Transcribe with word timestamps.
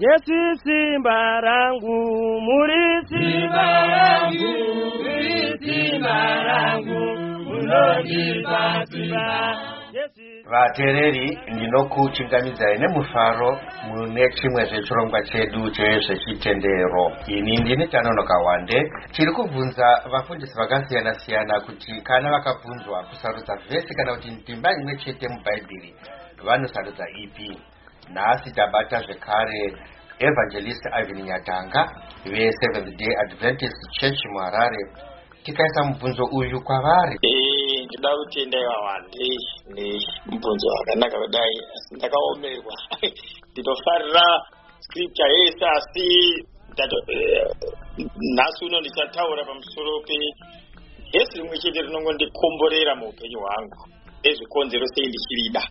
jesu 0.00 0.38
simba 0.64 1.40
rangu 1.44 1.96
muri 2.40 2.84
simba 3.08 3.66
rangu 3.92 4.52
muri 4.96 5.60
simba 5.60 6.18
rangu 6.48 7.00
munondipa 7.48 8.62
simba. 8.90 9.28
Jesu 9.92 10.24
vateereri 10.50 11.38
ndinokuchingamidzai 11.52 12.78
nemufaro 12.78 13.50
mune 13.86 14.24
chimwe 14.36 14.64
zvechirongwa 14.70 15.22
chedu 15.22 15.70
chezvechitendero 15.70 17.04
ini 17.26 17.56
ndini 17.56 17.86
tanonoka 17.88 18.36
wande 18.46 18.78
tiri 19.12 19.32
kubvunza 19.32 19.86
vafundisi 20.12 20.58
vakasiyana-siyana 20.58 21.60
kuti 21.60 21.92
kana 22.02 22.30
vakabvunzwa 22.30 23.02
kusarudza 23.08 23.54
vhesi 23.68 23.94
kana 23.94 24.14
kuti 24.14 24.30
ndimba 24.30 24.72
imwe 24.72 24.96
chete 24.96 25.28
mubhaibheri 25.28 25.94
vanosarudza 26.44 27.04
ipi 27.24 27.58
nhasi 28.14 28.52
tabata 28.56 28.98
zvekare 29.06 29.62
evangelist 30.18 30.84
ivan 31.00 31.22
nyatanga 31.28 31.82
veseventh 32.24 32.96
day 32.98 33.12
adventist 33.24 33.80
church 34.00 34.20
muharare 34.32 35.10
tikaisa 35.44 35.84
mubvunzo 35.84 36.24
uyu 36.32 36.60
kwavari? 36.66 37.16
Eh, 37.22 37.84
ndinoda 37.84 38.16
kutenda 38.16 38.58
ivavande 38.58 39.26
nemubvunzo 39.74 40.66
wakanaka 40.76 41.18
kudai 41.22 41.56
asi 41.74 41.94
ndakaomerwa. 41.94 42.74
Ndinofarira 43.50 44.26
scripture 44.80 45.32
yese 45.38 45.64
asi 45.76 46.06
eh, 47.08 47.46
nhasi 48.36 48.64
uno 48.64 48.80
ndichataura 48.80 49.44
pamusoro 49.44 50.00
pevhesi 50.06 51.38
rimwe 51.38 51.58
chete 51.58 51.82
rinongondikomborera 51.82 52.94
muupenyu 52.94 53.38
hwangu. 53.40 53.80
Nezvikonzero 54.24 54.86
sei 54.94 55.06
ndichirida? 55.08 55.62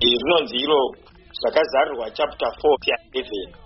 Eh, 0.00 0.18
rinonzi 0.22 0.56
iro 0.56 0.80
zvakazarirwa 1.40 2.10
chapter 2.10 2.48
4 2.48 2.78
ya11 2.90 3.64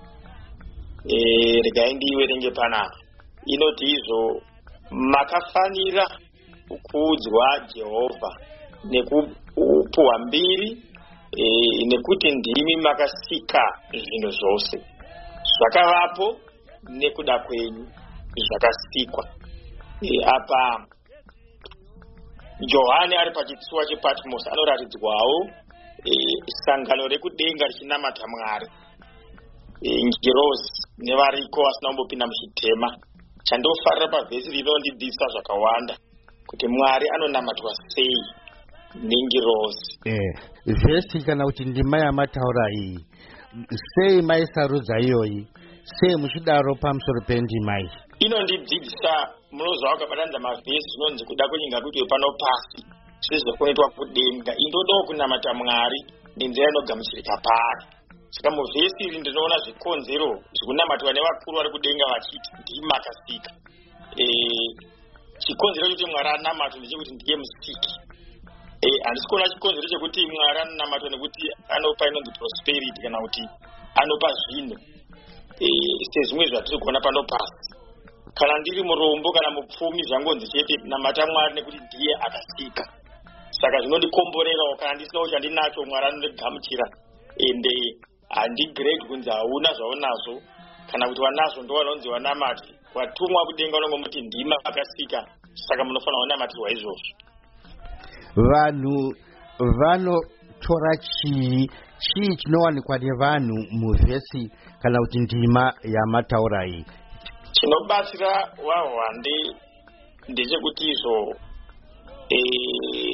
Eh, 1.06 1.60
regai 1.64 1.94
ndiiverenge 1.94 2.50
panapa. 2.50 2.98
Inoti 3.46 3.84
izvo 3.84 4.42
makafanira 4.90 6.06
kuudzwa 6.82 7.60
jehovha 7.74 8.30
nekupuhwa 8.84 10.18
mbiri 10.18 10.82
e, 11.36 11.44
nekuti 11.86 12.30
ndimi 12.30 12.76
makasika 12.76 13.62
zvinhu 13.92 14.30
zvose. 14.30 14.76
Zvakavapo 15.54 16.36
nekuda 16.88 17.38
kwenyu 17.38 17.86
zvakasikwa. 18.46 19.28
E, 20.02 20.24
apa 20.24 20.86
johani 22.60 23.16
ari 23.16 23.30
pachitsuwa 23.30 23.86
chepatmos 23.86 24.46
anoratidzwawo 24.46 25.38
e, 25.46 25.52
sangano 26.64 27.08
rekudenga 27.08 27.66
richinamata 27.66 28.24
mwari. 28.32 28.66
E, 29.82 29.90
ngirozi 30.06 30.70
nevariko 30.98 31.62
vasina 31.62 31.88
kumbopinda 31.88 32.26
muchitema. 32.26 32.88
Chandofarira 33.46 34.08
pavhesi 34.08 34.50
rinondidzidzisa 34.50 35.26
zvakawanda 35.32 35.94
kuti 36.46 36.66
mwari 36.68 37.06
anonamatwa 37.14 37.70
sei 37.94 38.20
nengirozi 38.94 39.98
eh, 40.04 40.32
vhesi 40.66 41.26
kana 41.26 41.44
kuti 41.44 41.64
ndima 41.64 41.98
yamataura 41.98 42.64
iyi 42.72 42.98
sei 43.94 44.22
maisarudza 44.22 44.98
iyoyi? 45.00 45.46
Sei 45.84 46.16
muchidaro 46.16 46.74
pamusoro 46.74 47.20
pendima 47.26 47.80
iyi? 47.80 47.90
Inondidzidzisa 48.18 49.12
munozva 49.52 49.90
wakabatanidza 49.90 50.38
mavhesi 50.38 50.88
zvinonzi 50.92 51.24
kuda 51.24 51.48
kwenyika 51.48 51.80
kuti 51.80 52.00
pano 52.10 52.28
pasi 52.42 52.97
zvezvekunoitwa 53.26 53.86
kudenga 53.96 54.52
indodawo 54.64 55.02
kunamata 55.06 55.54
mwari 55.54 56.00
nenzira 56.36 56.66
inogamuchirika 56.70 57.34
pari. 57.46 57.84
Saka 58.30 58.50
muvhesi 58.50 59.00
iri 59.06 59.18
ndinoona 59.18 59.56
zvikonzero 59.64 60.28
zvekunamatwa 60.56 61.12
nevakuru 61.12 61.56
vari 61.56 61.70
kudenga 61.74 62.04
vachiti 62.12 62.50
ndimi 62.60 62.86
makasika 62.92 63.50
Eh, 64.16 64.68
chikonzero 65.38 65.86
chekuti 65.86 66.10
mwari 66.10 66.28
anamatwa 66.28 66.78
ndechekuti 66.78 67.12
ndiye 67.14 67.36
musiki. 67.36 67.92
Eh, 68.84 68.96
handisi 69.04 69.26
kuona 69.28 69.48
chikonzero 69.52 69.88
chekuti 69.88 70.20
mwari 70.26 70.58
anonamatwa 70.60 71.10
nekuti 71.10 71.42
anopa 71.68 72.04
inonzi 72.08 72.30
prosperity 72.38 73.00
kana 73.02 73.18
kuti 73.24 73.42
anopa 74.00 74.28
zvinhu. 74.40 74.76
Eh, 75.60 75.94
sezvimwe 76.12 76.46
zvatiri 76.50 76.78
kuona 76.78 77.00
pano 77.00 77.22
pasi. 77.30 77.68
Kana 78.38 78.54
ndiri 78.60 78.82
murombo 78.82 79.28
kana 79.32 79.50
mupfumi 79.50 80.02
zvangonzi 80.08 80.46
chete 80.52 80.74
namata 80.84 81.26
mwari 81.26 81.54
nekuti 81.54 81.78
ndiye 81.86 82.12
akasika 82.26 82.82
saka 83.60 83.76
zvinondikomborerawo 83.80 84.76
kana 84.80 84.94
ndisinawo 84.94 85.28
chandinacho 85.28 85.80
mwari 85.88 86.06
anondigamuchira 86.06 86.86
ende 87.48 87.74
handigrade 88.28 89.04
kunzi 89.08 89.30
hauna 89.30 89.70
zvaunazvo 89.74 90.34
kana 90.92 91.08
kuti 91.08 91.20
wanazvo 91.20 91.62
ndo 91.62 91.74
vanonzi 91.74 92.08
wanamati. 92.08 92.74
Watumwa 92.94 93.44
kudenga 93.46 93.76
unongomuti 93.76 94.20
ndima 94.22 94.56
akasika. 94.64 95.26
Saka 95.54 95.84
munofanira 95.84 96.20
kunamatirwa 96.22 96.70
izvozvo. 96.70 97.12
Vanhu 98.36 99.14
vanotora 99.80 100.96
chii? 101.00 101.70
Chii 101.98 102.36
chinowanikwa 102.36 102.98
nevanhu 102.98 103.56
muvhesi 103.70 104.50
kana 104.82 104.98
kuti 104.98 105.18
ndima 105.18 105.74
yamataura 105.82 106.66
iyi? 106.66 106.84
Chinobatsira 107.52 108.32
wahwande 108.66 109.36
ndechekuti 110.28 110.84
izvo 110.90 111.34
eh, 112.30 113.07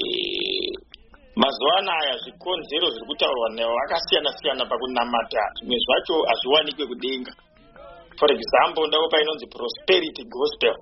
mazuva 1.37 1.77
anaya 1.79 2.15
zvikonzero 2.23 2.87
zviri 2.91 3.07
kutaurwa 3.07 3.49
nevakasiyana 3.57 4.31
siyana 4.39 4.65
pakunamata. 4.71 5.43
Zvimwe 5.59 5.79
zvacho 5.85 6.15
hazviwanikwe 6.29 6.87
kudenga 6.87 7.33
for 8.19 8.31
example 8.33 8.87
ndakupa 8.87 9.21
inonzi 9.21 9.47
prosperity 9.47 10.23
gospel. 10.25 10.77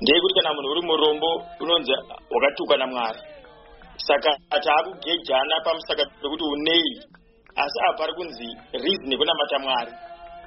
Ndeyekuti 0.00 0.34
kana 0.34 0.54
munhu 0.54 0.70
uri 0.70 0.82
murombo 0.82 1.30
unonzi 1.60 1.92
wakatukwa 2.30 2.76
namwari. 2.76 3.20
Saka 3.96 4.30
taakugejana 4.64 5.60
pamusaka 5.64 6.04
pekuti 6.22 6.44
unei? 6.44 6.90
Asi 7.56 7.78
apa 7.88 7.98
pari 7.98 8.12
kunzi 8.14 8.48
reason 8.72 9.10
yekunamata 9.12 9.58
mwari. 9.58 9.92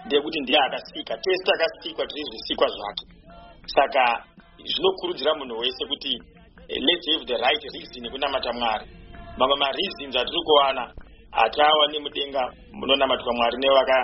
Ndeyekuti 0.05 0.39
ndiye 0.41 0.59
akasika. 0.59 1.17
Tese 1.17 1.43
takasikwa 1.43 2.07
tiri 2.07 2.23
zvisikwa 2.23 2.67
zvake. 2.67 3.05
Saka 3.75 4.23
zvinokurudzira 4.63 5.35
munhu 5.35 5.59
wese 5.59 5.85
kuti 5.85 6.13
eh, 6.69 6.81
let's 6.87 7.07
have 7.11 7.25
the 7.25 7.37
right 7.45 7.63
reason 7.73 8.05
yekunamata 8.05 8.53
mwari 8.53 8.98
mamwe 9.39 9.55
mareasons 9.63 10.15
atiri 10.15 10.41
kuwana 10.47 10.83
hatawa 11.31 11.87
nemudenga 11.91 12.41
munonamatwa 12.73 13.33
mwari 13.33 13.57
nevaka 13.57 13.97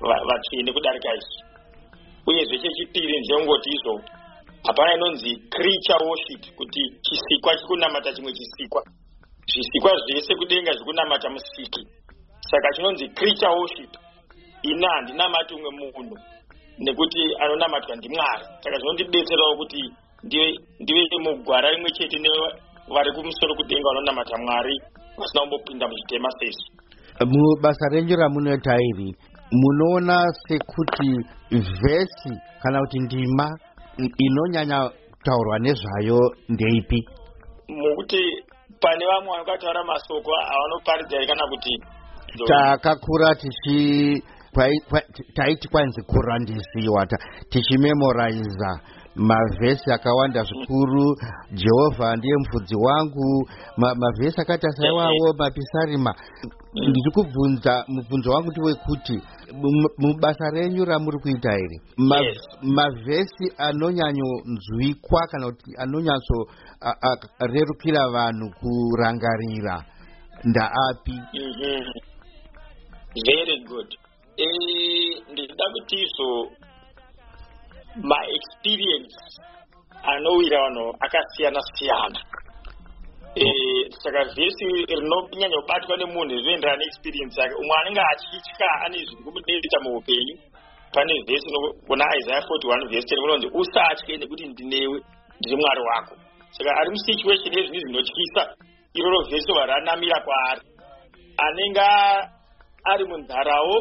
va- 0.00 0.24
vatsvene 0.28 0.72
kudarika 0.72 1.08
izvi 1.18 1.36
uyezve 2.26 2.58
chechipiri 2.58 3.18
ndechongoti 3.20 3.70
izvo 3.76 3.94
hapana 4.66 4.94
inonzi 4.94 5.30
creature 5.54 6.04
worship 6.08 6.42
kuti 6.56 6.82
chisikwa 7.04 7.56
chikunamata 7.56 8.12
chimwe 8.12 8.32
chisikwa. 8.32 8.82
Zvisikwa 9.52 9.92
zvese 10.06 10.34
kudenga 10.34 10.72
zvikunamata 10.72 11.30
musiki. 11.30 11.82
Saka 12.50 12.68
chinonzi 12.76 13.08
creature 13.08 13.52
worship 13.58 13.90
ina 14.62 14.88
handinamati 14.94 15.54
umwe 15.54 15.70
munhu 15.70 16.18
nekuti 16.78 17.20
anonamatwa 17.40 17.96
ndimwari. 17.96 18.44
Saka 18.62 18.76
zvinondibetserawo 18.78 19.56
kuti 19.56 19.82
ndive 20.80 21.16
mugwara 21.24 21.70
rimwe 21.70 21.90
chete 21.90 22.18
nevari 22.90 23.12
kumusoro 23.12 23.54
kudenga 23.54 23.88
vanonamata 23.88 24.36
mwari 24.38 24.74
vasina 25.18 25.40
kumbopinda 25.40 25.88
muchitema 25.88 26.28
sesu. 26.38 26.66
Mubasa 27.26 27.88
renyu 27.92 28.16
ramunoita 28.16 28.74
iri 28.90 29.14
munoona 29.52 30.24
sekuti 30.48 31.10
vhesi 31.50 32.32
kana 32.62 32.80
kuti 32.80 32.98
ndima 32.98 33.58
inonyanya 34.18 34.90
kutaurwa 35.10 35.58
nezvayo 35.58 36.20
ndeipi? 36.48 37.08
Mukuti 37.68 38.22
pane 38.80 39.04
vamwe 39.06 39.38
vakataura 39.38 39.84
masoko 39.84 40.30
avanoparidza 40.42 41.26
kana 41.26 41.46
kuti 41.46 41.74
takakura 42.48 43.34
tichi 43.34 44.22
taiti 45.34 45.68
kwanzi 45.68 46.02
kurandisiwa 46.02 47.06
tichimemoraiza 47.50 48.80
mavhesi 49.14 49.92
akawanda 49.92 50.42
zvikuru. 50.44 51.16
Jehovha 51.52 52.16
ndiye 52.16 52.34
mufudzi 52.38 52.76
wangu. 52.76 53.48
Ma- 53.76 53.94
mavhesi 53.94 54.40
akaita 54.40 54.68
saiwawo 54.70 55.32
mapisarima. 55.38 56.14
Ndiri 56.74 57.10
kubvunza 57.14 57.84
mubvunzo 57.88 58.30
wangu 58.30 58.50
ndewekuti 58.50 59.22
mu- 59.52 59.88
mubasa 59.98 60.50
renyu 60.50 60.84
ramuri 60.84 61.18
kuita 61.18 61.52
iri 61.58 61.80
ma- 61.96 62.20
Yes. 62.20 62.38
mavhesi 62.62 63.52
anonyanyonzwikwa 63.58 65.26
kana 65.30 65.46
kuti 65.46 65.70
anonyatsorerukira 65.78 68.08
vanhu 68.08 68.50
kurangarira. 68.60 69.84
Ndaapi 70.44 71.12
Mhm. 71.12 71.84
very 73.26 73.64
good. 73.68 73.94
Eh, 74.36 75.22
ndinoda 75.32 75.64
kuti 75.74 75.96
izvo 75.96 76.50
maexperience 77.96 79.16
anowira 80.02 80.62
vanhu 80.62 80.94
akasiyana 81.00 81.60
siyana 81.74 82.20
Eh, 83.34 83.86
saka 84.02 84.24
vhesi 84.34 84.64
rinonyanya 84.90 85.60
kubatwa 85.62 85.96
nemunhu 85.96 86.34
zvinoenderana 86.34 86.78
neexperience 86.78 87.40
yake 87.40 87.54
umwe 87.54 87.74
anenge 87.80 88.00
achitya 88.00 88.68
ane 88.84 88.98
zviri 89.06 89.22
kumudedeta 89.24 89.78
muupenyu. 89.84 90.34
Pane 90.94 91.14
vhesi 91.26 91.46
kuna 91.86 92.04
isaiah 92.18 92.42
41 92.42 92.88
vhesi 92.90 93.14
10 93.14 93.20
kunonzi 93.20 93.46
usatye 93.60 94.16
nekuti 94.16 94.46
ndinewe 94.46 94.98
ndiri 95.38 95.56
mwari 95.56 95.80
wako. 95.80 96.14
Saka 96.50 96.70
ari 96.80 96.90
musituation 96.90 97.54
yezvinhu 97.54 97.80
zvinotyisa 97.80 98.42
iroro 98.94 99.22
vhesi 99.30 99.52
obva 99.52 99.66
ranamira 99.66 100.20
kwaari 100.20 100.62
anenge 101.46 101.86
ari 102.84 103.04
munzarawo 103.04 103.76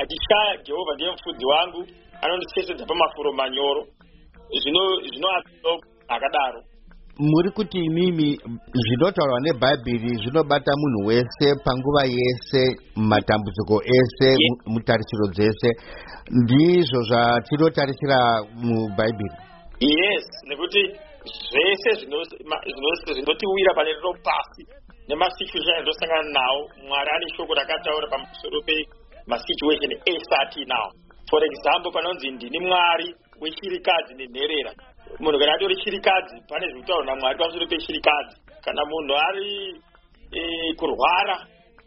achitya 0.00 0.62
jehovha 0.64 0.94
ndiye 0.94 1.10
mufudzi 1.10 1.46
wangu 1.46 1.86
anondisesedza 2.22 2.84
pamafuro 2.86 3.32
manyoro. 3.32 3.82
Zvino 4.62 4.82
zvino 5.08 5.28
akadaro. 6.08 6.60
Muri 7.18 7.50
kuti 7.56 7.78
imimi 7.88 8.28
zvinotaurwa 8.84 9.40
nebhaibheri 9.40 10.10
zvinobata 10.22 10.72
munhu 10.80 11.00
wese 11.08 11.46
panguva 11.64 12.02
yese 12.16 12.60
mumatambudziko 12.96 13.76
ese 13.96 14.28
Ye- 14.30 14.36
mu- 14.38 14.72
mutarisiro 14.74 15.26
dzese. 15.36 15.68
Ndizvo 16.40 17.00
zvatinotarisira 17.08 18.18
mubhaibheri 18.66 19.36
yes 19.80 20.24
nekuti 20.48 20.82
zvese 21.48 21.90
zvinotiwira 23.14 23.74
pane 23.76 23.92
rino 23.92 24.12
pasi 24.24 24.62
nemasituation 25.08 25.76
atosangana 25.80 26.30
nawo 26.32 26.60
mwari 26.88 27.10
ane 27.14 27.26
shoko 27.36 27.54
rakataura 27.54 28.08
pamusoro 28.12 28.58
pemasituation 28.66 29.92
ese 30.12 30.34
atinawo 30.42 30.90
for 31.30 31.44
example 31.44 31.92
panonzi 31.92 32.30
ndini 32.30 32.58
mwari 32.58 33.14
wechirikadzi 33.40 34.14
nenherera 34.14 34.72
munhu 35.20 35.38
kana 35.38 35.54
atori 35.54 35.76
chirikadzi 35.76 36.36
pane 36.48 36.66
zviri 36.66 36.80
kutaurwa 36.80 37.06
namwari 37.06 37.38
pamusoro 37.38 37.66
pechirikadzi 37.66 38.36
kana 38.64 38.84
munhu 38.84 39.14
ari 39.28 39.82
eh, 40.32 40.74
kurwara 40.76 41.36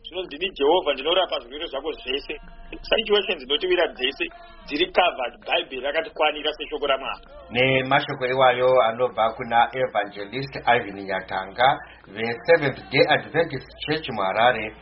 zvino 0.09 0.23
ndini 0.23 0.51
jehovha 0.51 0.93
ndinorapa 0.93 1.39
zvirwere 1.39 1.67
zvako 1.67 1.91
zvese. 1.91 2.33
Situations 2.91 3.37
dzinotiwira 3.37 3.87
dzese 3.87 4.25
dziri 4.67 4.85
covered 4.93 5.33
bhaibheri 5.45 5.81
rakatikwanira 5.81 6.53
seshoko 6.53 6.87
ramwari 6.87 7.21
nemashoko 7.51 8.25
iwayo 8.27 8.81
anobva 8.81 9.33
kuna 9.37 9.69
evangelist 9.81 10.55
ivan 10.55 10.97
nyatanga 11.09 11.67
veseventh 12.15 12.79
day 12.91 13.05
adventist 13.15 13.69
church 13.85 14.09
muharare 14.09 14.75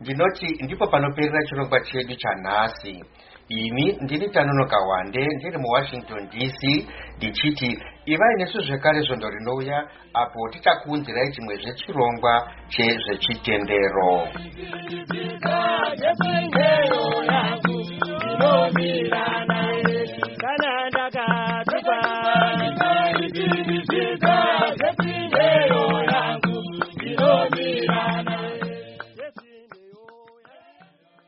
ndinoti 0.00 0.46
ndipo 0.64 0.86
panoperera 0.86 1.46
chirongwa 1.48 1.80
chedu 1.80 2.14
chanhasi 2.16 3.04
ini 3.48 3.98
ndini 4.00 4.28
tanonoka 4.28 4.76
wande 4.78 5.26
ndiri 5.36 5.58
muwashington 5.58 6.28
dc 6.28 6.88
ndichiti 7.16 7.78
ivai 8.06 8.34
nesu 8.38 8.60
zvekare 8.60 9.00
zvondo 9.00 9.30
rinouya 9.30 9.88
apo 10.14 10.48
tichakuunzirai 10.52 11.32
chimwe 11.32 11.56
zvechirongwa 11.56 12.52
chezvechitendero 12.68 14.28
inomira 18.34 19.53